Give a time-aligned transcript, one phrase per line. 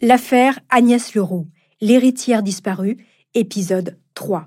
[0.00, 1.48] L'affaire Agnès Leroux,
[1.80, 2.98] l'héritière disparue,
[3.34, 4.46] épisode 3.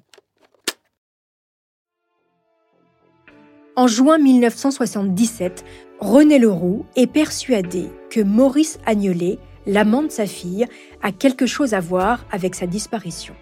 [3.75, 5.65] En juin 1977,
[5.99, 10.67] René Leroux est persuadé que Maurice Agnelet, l'amant de sa fille,
[11.01, 13.35] a quelque chose à voir avec sa disparition.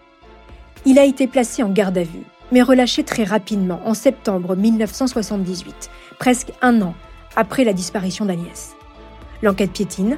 [0.87, 5.91] Il a été placé en garde à vue, mais relâché très rapidement en septembre 1978,
[6.17, 6.95] presque un an
[7.35, 8.75] après la disparition d'Agnès.
[9.43, 10.17] L'enquête piétine,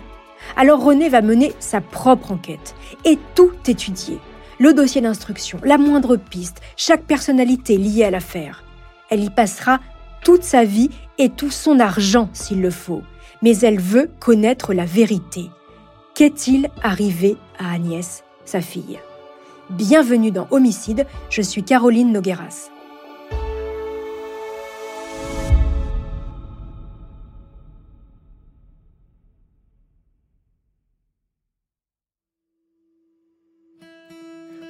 [0.55, 2.75] alors René va mener sa propre enquête
[3.05, 4.19] et tout étudier.
[4.59, 8.63] Le dossier d'instruction, la moindre piste, chaque personnalité liée à l'affaire.
[9.09, 9.79] Elle y passera
[10.23, 13.01] toute sa vie et tout son argent s'il le faut.
[13.41, 15.49] Mais elle veut connaître la vérité.
[16.13, 18.99] Qu'est-il arrivé à Agnès, sa fille?
[19.71, 22.69] Bienvenue dans Homicide, je suis Caroline Nogueras.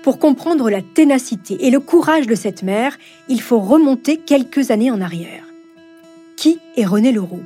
[0.03, 2.97] Pour comprendre la ténacité et le courage de cette mère,
[3.29, 5.43] il faut remonter quelques années en arrière.
[6.35, 7.43] Qui est René Leroux?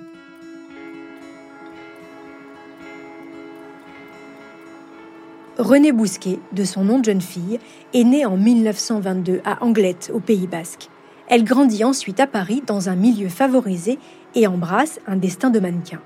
[5.58, 7.60] René Bousquet, de son nom de jeune fille,
[7.94, 10.90] est née en 1922 à Anglette, au Pays Basque.
[11.28, 14.00] Elle grandit ensuite à Paris dans un milieu favorisé
[14.34, 16.02] et embrasse un destin de mannequin.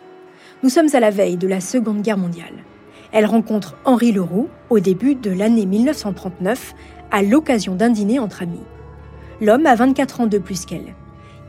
[0.63, 2.63] Nous sommes à la veille de la Seconde Guerre mondiale.
[3.11, 6.75] Elle rencontre Henri Leroux au début de l'année 1939
[7.11, 8.59] à l'occasion d'un dîner entre amis.
[9.41, 10.95] L'homme a 24 ans de plus qu'elle.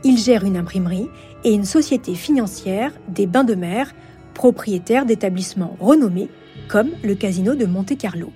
[0.03, 1.09] Il gère une imprimerie
[1.43, 3.93] et une société financière des bains de mer,
[4.33, 6.29] propriétaire d'établissements renommés
[6.67, 8.31] comme le casino de Monte-Carlo.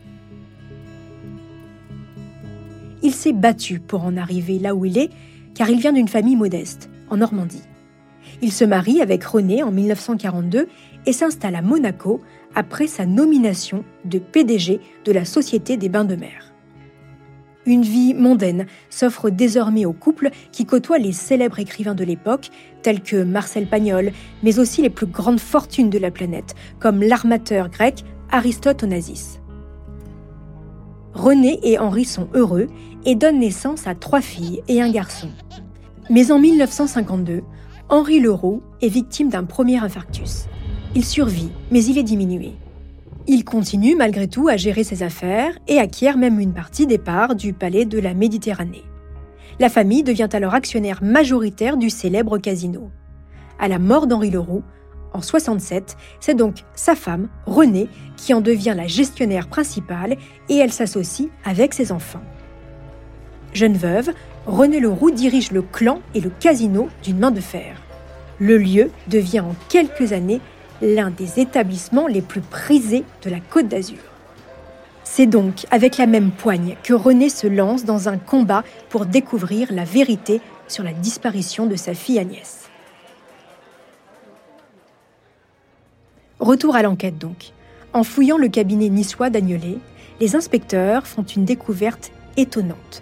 [3.01, 5.09] Il s'est battu pour en arriver là où il est,
[5.55, 7.63] car il vient d'une famille modeste, en Normandie.
[8.41, 10.67] Il se marie avec René en 1942
[11.05, 12.21] et s'installe à Monaco
[12.55, 16.53] après sa nomination de PDG de la Société des Bains de Mer.
[17.65, 22.49] Une vie mondaine s'offre désormais au couple qui côtoie les célèbres écrivains de l'époque,
[22.83, 24.11] tels que Marcel Pagnol,
[24.43, 29.39] mais aussi les plus grandes fortunes de la planète, comme l'armateur grec Aristote Onassis.
[31.13, 32.67] René et Henri sont heureux
[33.05, 35.29] et donnent naissance à trois filles et un garçon.
[36.09, 37.41] Mais en 1952,
[37.89, 40.47] Henri Leroux est victime d'un premier infarctus.
[40.97, 42.53] Il survit, mais il est diminué.
[43.27, 47.35] Il continue malgré tout à gérer ses affaires et acquiert même une partie des parts
[47.35, 48.85] du palais de la Méditerranée.
[49.59, 52.91] La famille devient alors actionnaire majoritaire du célèbre casino.
[53.59, 54.63] À la mort d'Henri Leroux,
[55.11, 60.15] en 67, c'est donc sa femme, Renée, qui en devient la gestionnaire principale
[60.47, 62.23] et elle s'associe avec ses enfants.
[63.53, 64.11] Jeune veuve,
[64.45, 67.81] Renée Leroux dirige le clan et le casino d'une main de fer.
[68.39, 70.41] Le lieu devient en quelques années
[70.81, 73.97] l'un des établissements les plus prisés de la Côte d'Azur.
[75.03, 79.71] C'est donc avec la même poigne que René se lance dans un combat pour découvrir
[79.71, 82.69] la vérité sur la disparition de sa fille Agnès.
[86.39, 87.51] Retour à l'enquête donc.
[87.93, 89.77] En fouillant le cabinet niçois d'Agnelet,
[90.19, 93.01] les inspecteurs font une découverte étonnante.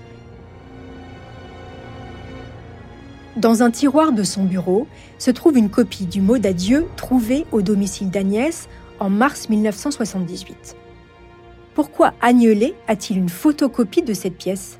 [3.36, 4.86] Dans un tiroir de son bureau
[5.18, 8.70] se trouve une copie du mot d'adieu trouvé au domicile d'Agnès
[9.00, 10.76] en mars 1978.
[11.74, 14.78] Pourquoi Agnelet a-t-il une photocopie de cette pièce?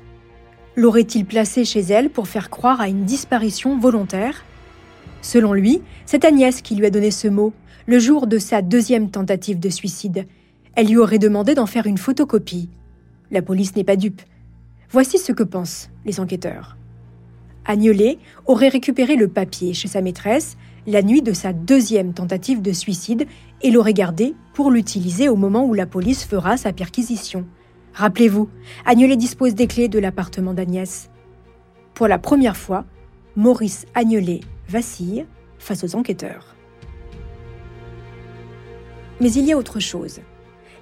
[0.76, 4.44] L'aurait-il placée chez elle pour faire croire à une disparition volontaire?
[5.20, 7.52] Selon lui, c'est Agnès qui lui a donné ce mot,
[7.86, 10.28] le jour de sa deuxième tentative de suicide.
[10.76, 12.68] Elle lui aurait demandé d'en faire une photocopie.
[13.32, 14.22] La police n'est pas dupe.
[14.90, 16.76] Voici ce que pensent les enquêteurs.
[17.64, 20.56] Agnelet aurait récupéré le papier chez sa maîtresse
[20.86, 23.26] la nuit de sa deuxième tentative de suicide
[23.62, 27.46] et l'aurait gardé pour l'utiliser au moment où la police fera sa perquisition.
[27.94, 28.48] Rappelez-vous,
[28.84, 31.10] Agnelet dispose des clés de l'appartement d'Agnès.
[31.94, 32.84] Pour la première fois,
[33.36, 35.26] Maurice Agnelet vacille
[35.58, 36.54] face aux enquêteurs.
[39.20, 40.20] Mais il y a autre chose.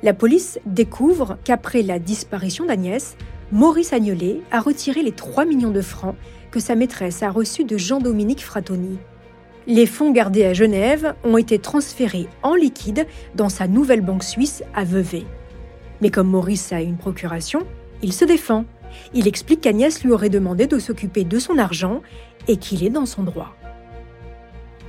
[0.02, 3.16] La police découvre qu'après la disparition d'Agnès,
[3.52, 6.16] Maurice Agnelet a retiré les 3 millions de francs
[6.50, 8.96] que sa maîtresse a reçus de Jean-Dominique Fratoni.
[9.66, 14.64] Les fonds gardés à Genève ont été transférés en liquide dans sa nouvelle banque suisse
[14.74, 15.24] à Vevey.
[16.00, 17.66] Mais comme Maurice a une procuration,
[18.02, 18.64] il se défend.
[19.12, 22.00] Il explique qu'Agnès lui aurait demandé de s'occuper de son argent
[22.48, 23.54] et qu'il est dans son droit.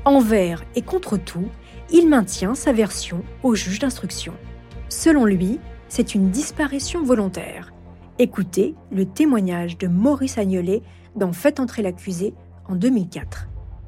[0.05, 1.49] Envers et contre tout,
[1.91, 4.33] il maintient sa version au juge d'instruction.
[4.87, 5.59] Selon lui,
[5.89, 7.72] c'est une disparition volontaire.
[8.19, 10.83] Écoutez le témoignage de Maurice Agnelet
[11.15, 12.35] dans Faites entrer l'accusé
[12.69, 13.47] en 2004.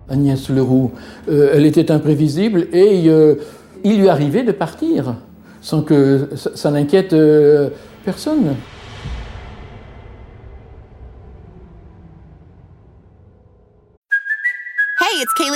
[0.10, 0.92] Agnès Leroux,
[1.30, 3.36] euh, elle était imprévisible et euh,
[3.83, 5.16] il lui arrivait de partir
[5.62, 7.69] sans que ça, n'inquiète euh,
[8.04, 8.56] personne.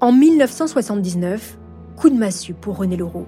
[0.00, 1.56] En 1979,
[1.96, 3.26] coup de massue pour René Leroux.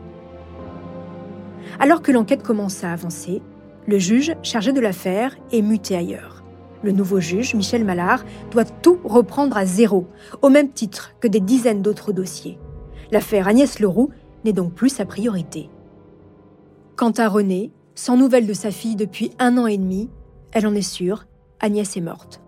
[1.78, 3.40] Alors que l'enquête commence à avancer,
[3.86, 6.42] le juge chargé de l'affaire est muté ailleurs.
[6.82, 10.06] Le nouveau juge, Michel Mallard, doit tout reprendre à zéro,
[10.42, 12.58] au même titre que des dizaines d'autres dossiers.
[13.12, 14.10] L'affaire Agnès Leroux
[14.44, 15.70] n'est donc plus sa priorité.
[16.96, 20.10] Quant à René, sans nouvelles de sa fille depuis un an et demi,
[20.52, 21.26] elle en est sûre,
[21.60, 22.42] Agnès est morte.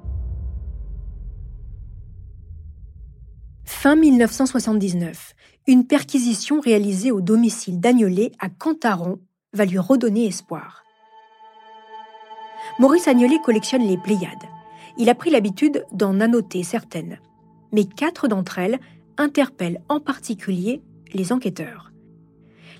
[3.80, 5.34] Fin 1979,
[5.68, 9.20] une perquisition réalisée au domicile d'Agnolet à Cantaron
[9.52, 10.82] va lui redonner espoir.
[12.80, 14.48] Maurice Agnolet collectionne les Pléiades.
[14.98, 17.20] Il a pris l'habitude d'en annoter certaines.
[17.70, 18.80] Mais quatre d'entre elles
[19.16, 20.82] interpellent en particulier
[21.12, 21.92] les enquêteurs.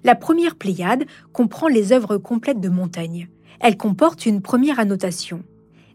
[0.03, 3.29] La première Pléiade comprend les œuvres complètes de Montaigne.
[3.61, 5.45] Elle comporte une première annotation.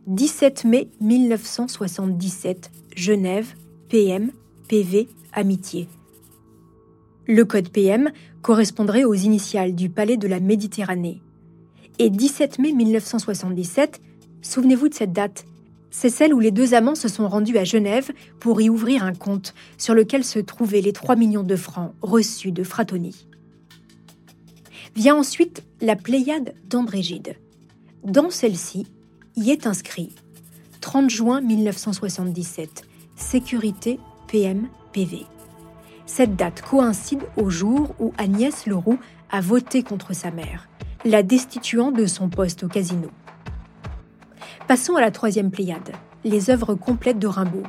[0.08, 3.54] 17 mai 1977, Genève,
[3.90, 4.32] PM,
[4.68, 5.88] PV, Amitié.
[7.28, 8.12] Le code PM
[8.42, 11.22] correspondrait aux initiales du Palais de la Méditerranée.
[12.00, 14.02] Et 17 mai 1977,
[14.42, 15.46] souvenez-vous de cette date,
[15.90, 19.14] c'est celle où les deux amants se sont rendus à Genève pour y ouvrir un
[19.14, 23.28] compte sur lequel se trouvaient les 3 millions de francs reçus de Fratoni.
[24.96, 27.36] Vient ensuite la Pléiade d'Andrégide.
[28.04, 28.88] Dans celle-ci,
[29.36, 30.10] y est inscrit
[30.82, 32.84] 30 juin 1977,
[33.16, 34.00] sécurité
[34.34, 35.28] PM-PV.
[36.08, 38.98] Cette date coïncide au jour où Agnès Leroux
[39.30, 40.68] a voté contre sa mère,
[41.06, 43.12] la destituant de son poste au casino.
[44.68, 45.92] Passons à la troisième Pléiade,
[46.24, 47.62] les œuvres complètes de Rimbaud.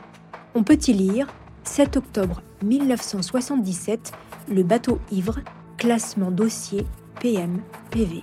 [0.55, 1.26] On peut y lire
[1.64, 4.12] 7 octobre 1977,
[4.48, 5.41] Le bateau ivre,
[5.77, 6.86] classement dossier
[7.20, 8.22] PM-PV.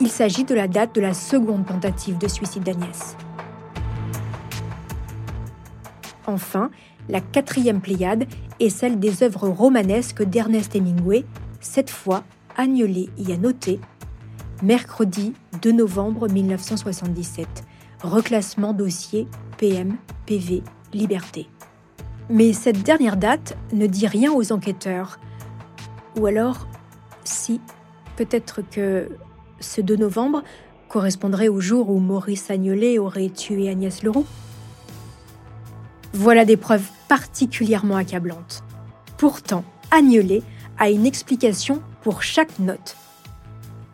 [0.00, 3.16] Il s'agit de la date de la seconde tentative de suicide d'Agnès.
[6.26, 6.70] Enfin,
[7.08, 8.26] la quatrième Pléiade
[8.60, 11.24] est celle des œuvres romanesques d'Ernest Hemingway.
[11.60, 12.24] Cette fois,
[12.56, 13.80] Agnolet y a noté
[14.62, 17.46] mercredi 2 novembre 1977,
[18.02, 19.26] reclassement dossier
[19.58, 21.48] PM-PV Liberté.
[22.30, 25.18] Mais cette dernière date ne dit rien aux enquêteurs.
[26.16, 26.68] Ou alors,
[27.24, 27.60] si
[28.16, 29.08] Peut-être que
[29.60, 30.42] ce 2 novembre
[30.88, 34.26] correspondrait au jour où Maurice Agnolet aurait tué Agnès Leroux.
[36.16, 38.62] Voilà des preuves particulièrement accablantes.
[39.18, 40.42] Pourtant, Agnolet
[40.78, 42.96] a une explication pour chaque note.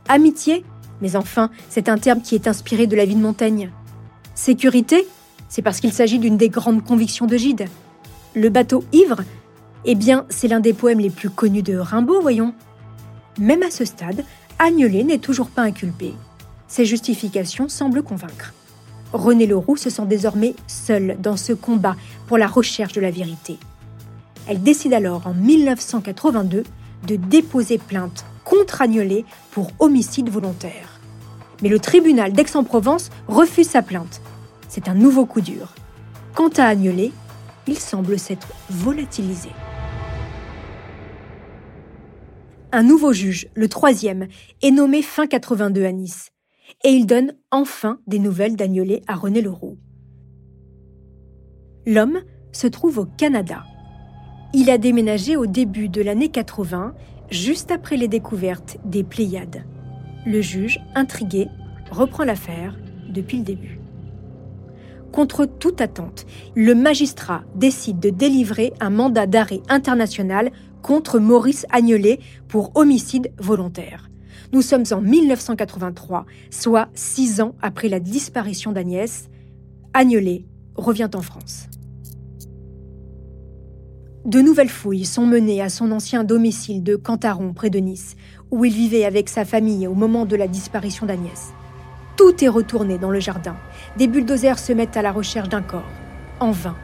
[0.06, 0.62] Amitié
[1.00, 3.70] Mais enfin, c'est un terme qui est inspiré de la vie de Montaigne.
[4.34, 5.08] Sécurité
[5.48, 7.64] C'est parce qu'il s'agit d'une des grandes convictions de Gide.
[8.34, 9.22] Le bateau ivre
[9.86, 12.54] Eh bien, c'est l'un des poèmes les plus connus de Rimbaud, voyons.
[13.38, 14.24] Même à ce stade,
[14.58, 16.12] Agnelet n'est toujours pas inculpé.
[16.68, 18.52] Ses justifications semblent convaincre.
[19.12, 23.58] René Leroux se sent désormais seul dans ce combat pour la recherche de la vérité.
[24.46, 26.64] Elle décide alors en 1982
[27.06, 31.00] de déposer plainte contre Agnelet pour homicide volontaire.
[31.62, 34.20] Mais le tribunal d'Aix-en-Provence refuse sa plainte.
[34.68, 35.74] C'est un nouveau coup dur.
[36.34, 37.12] Quant à Agnelet,
[37.66, 39.50] il semble s'être volatilisé.
[42.72, 44.28] Un nouveau juge, le troisième,
[44.62, 46.30] est nommé fin 82 à Nice.
[46.84, 49.78] Et il donne enfin des nouvelles d'Agnolet à René Leroux.
[51.86, 52.20] L'homme
[52.52, 53.64] se trouve au Canada.
[54.52, 56.94] Il a déménagé au début de l'année 80,
[57.30, 59.64] juste après les découvertes des Pléiades.
[60.26, 61.48] Le juge, intrigué,
[61.90, 62.76] reprend l'affaire
[63.08, 63.80] depuis le début.
[65.12, 70.50] Contre toute attente, le magistrat décide de délivrer un mandat d'arrêt international
[70.82, 74.09] contre Maurice Agnelet pour homicide volontaire.
[74.52, 79.28] Nous sommes en 1983, soit six ans après la disparition d'Agnès.
[79.94, 81.68] Agnelet revient en France.
[84.24, 88.16] De nouvelles fouilles sont menées à son ancien domicile de Cantaron, près de Nice,
[88.50, 91.52] où il vivait avec sa famille au moment de la disparition d'Agnès.
[92.16, 93.56] Tout est retourné dans le jardin.
[93.96, 95.88] Des bulldozers se mettent à la recherche d'un corps.
[96.40, 96.76] En vain.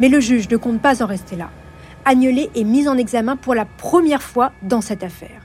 [0.00, 1.50] Mais le juge ne compte pas en rester là.
[2.04, 5.41] Agnelet est mis en examen pour la première fois dans cette affaire.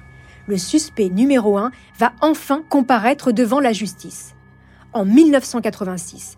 [0.48, 4.34] Le suspect numéro 1 va enfin comparaître devant la justice.
[4.94, 6.38] En 1986,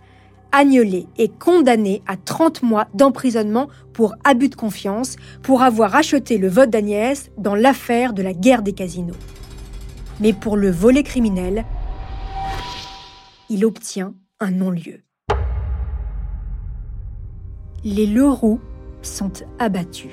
[0.51, 6.49] Agnelet est condamné à 30 mois d'emprisonnement pour abus de confiance pour avoir acheté le
[6.49, 9.13] vote d'Agnès dans l'affaire de la guerre des casinos.
[10.19, 11.65] Mais pour le volet criminel,
[13.49, 15.03] il obtient un non-lieu.
[17.83, 18.59] Les Leroux
[19.03, 20.11] sont abattus.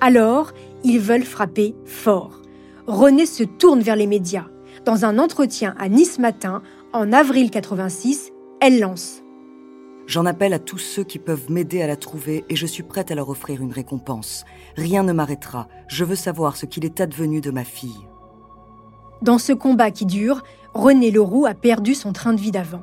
[0.00, 2.40] Alors, ils veulent frapper fort.
[2.86, 4.46] René se tourne vers les médias.
[4.84, 6.62] Dans un entretien à Nice Matin,
[6.92, 9.22] en avril 86, elle lance
[10.06, 13.10] J'en appelle à tous ceux qui peuvent m'aider à la trouver et je suis prête
[13.10, 14.44] à leur offrir une récompense.
[14.76, 15.66] Rien ne m'arrêtera.
[15.88, 18.06] Je veux savoir ce qu'il est advenu de ma fille.
[19.20, 22.82] Dans ce combat qui dure, René Leroux a perdu son train de vie d'avant.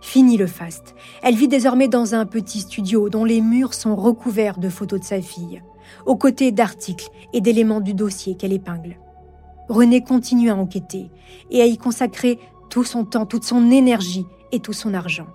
[0.00, 0.94] Fini le faste.
[1.22, 5.04] Elle vit désormais dans un petit studio dont les murs sont recouverts de photos de
[5.04, 5.62] sa fille,
[6.06, 8.96] aux côtés d'articles et d'éléments du dossier qu'elle épingle.
[9.68, 11.10] René continue à enquêter
[11.50, 12.38] et à y consacrer
[12.68, 15.26] tout son temps, toute son énergie et tout son argent.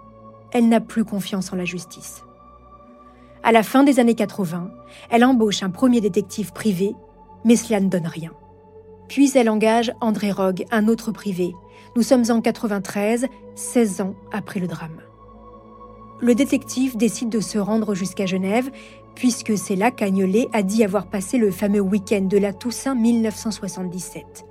[0.52, 2.24] Elle n'a plus confiance en la justice.
[3.44, 4.72] À la fin des années 80,
[5.10, 6.96] elle embauche un premier détective privé,
[7.46, 8.32] mais cela ne donne rien.
[9.08, 11.54] Puis elle engage André Rogue, un autre privé,
[11.96, 15.02] nous sommes en 93, 16 ans après le drame.
[16.20, 18.70] Le détective décide de se rendre jusqu'à Genève,
[19.18, 24.46] puisque c'est là qu'Agnelet a dit avoir passé le fameux week-end de la Toussaint 1977.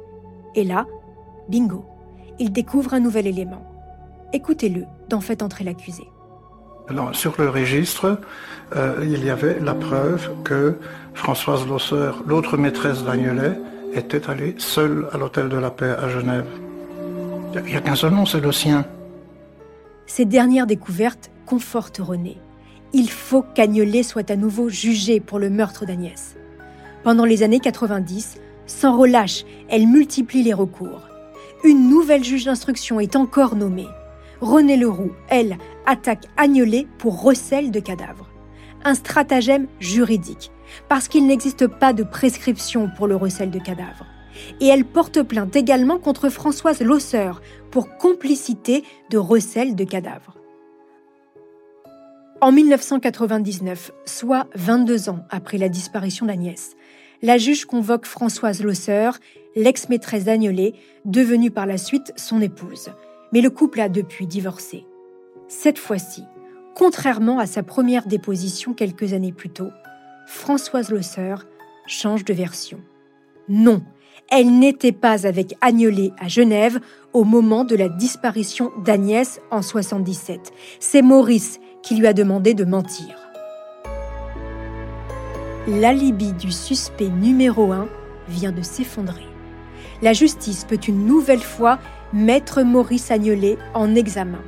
[0.56, 0.87] Et là,
[1.49, 1.85] bingo,
[2.40, 3.64] il découvre un nouvel élément.
[4.32, 6.08] Écoutez-le d'en fait entrer l'accusé.
[7.12, 8.18] sur le registre,
[8.75, 10.78] euh, il y avait la preuve que
[11.14, 13.56] Françoise Losseur, l'autre maîtresse d'Agnelet,
[13.94, 16.46] était allée seule à l'hôtel de la paix à Genève.
[17.54, 18.85] Il n'y a qu'un seul nom, c'est le sien.
[20.06, 22.37] Ces dernières découvertes confortent René.
[22.99, 26.35] Il faut qu'Agnelet soit à nouveau jugé pour le meurtre d'Agnès.
[27.05, 31.03] Pendant les années 90, sans relâche, elle multiplie les recours.
[31.62, 33.87] Une nouvelle juge d'instruction est encore nommée.
[34.41, 38.31] René Leroux, elle, attaque Agnelet pour recel de cadavres.
[38.83, 40.50] Un stratagème juridique,
[40.88, 44.07] parce qu'il n'existe pas de prescription pour le recel de cadavres
[44.61, 50.35] et elle porte plainte également contre Françoise Losseur pour complicité de recel de cadavres.
[52.43, 56.76] En 1999, soit 22 ans après la disparition d'Agnès,
[57.23, 59.19] la juge convoque Françoise Losseur,
[59.55, 60.75] l'ex-maîtresse d'Agnolet,
[61.07, 62.90] devenue par la suite son épouse.
[63.33, 64.85] Mais le couple a depuis divorcé.
[65.49, 66.25] Cette fois-ci,
[66.75, 69.71] contrairement à sa première déposition quelques années plus tôt,
[70.26, 71.47] Françoise Losseur
[71.87, 72.81] change de version.
[73.49, 73.83] Non,
[74.30, 76.80] elle n'était pas avec Agnelet à Genève
[77.12, 80.52] au moment de la disparition d'Agnès en 77.
[80.80, 83.14] C'est Maurice qui lui a demandé de mentir.
[85.68, 87.88] L'alibi du suspect numéro 1
[88.28, 89.26] vient de s'effondrer.
[90.02, 91.78] La justice peut une nouvelle fois
[92.12, 94.42] mettre Maurice Agnelet en examen.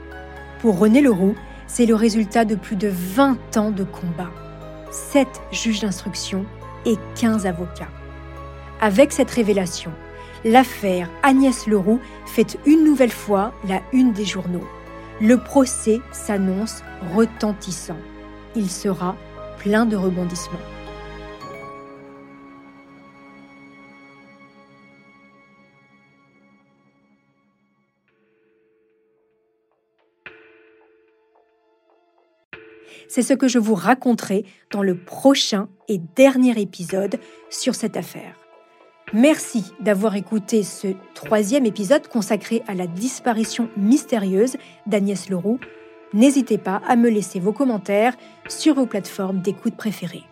[0.60, 1.34] Pour René Leroux,
[1.66, 4.30] c'est le résultat de plus de 20 ans de combat.
[4.90, 6.44] 7 juges d'instruction
[6.86, 7.88] et 15 avocats.
[8.80, 9.90] Avec cette révélation,
[10.44, 14.66] l'affaire Agnès Leroux fait une nouvelle fois la une des journaux.
[15.20, 16.82] Le procès s'annonce
[17.12, 17.96] retentissant.
[18.54, 19.16] Il sera
[19.58, 20.58] plein de rebondissements.
[33.08, 37.18] C'est ce que je vous raconterai dans le prochain et dernier épisode
[37.50, 38.47] sur cette affaire.
[39.14, 45.58] Merci d'avoir écouté ce troisième épisode consacré à la disparition mystérieuse d'Agnès Leroux.
[46.12, 48.14] N'hésitez pas à me laisser vos commentaires
[48.48, 50.24] sur vos plateformes d'écoute préférées.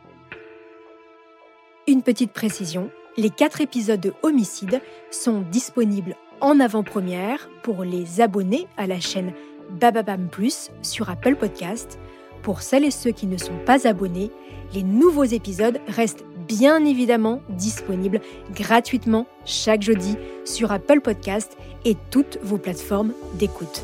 [1.88, 8.66] Une petite précision, les quatre épisodes de Homicide sont disponibles en avant-première pour les abonnés
[8.76, 9.33] à la chaîne
[9.71, 11.99] Bababam Plus sur Apple Podcast.
[12.42, 14.30] Pour celles et ceux qui ne sont pas abonnés,
[14.75, 18.20] les nouveaux épisodes restent bien évidemment disponibles
[18.52, 23.82] gratuitement chaque jeudi sur Apple Podcast et toutes vos plateformes d'écoute.